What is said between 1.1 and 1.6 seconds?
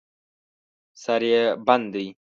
یې